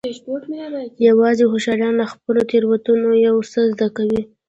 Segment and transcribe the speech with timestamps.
[1.07, 4.21] یوازې هوښیاران له خپلو تېروتنو یو څه زده کوي.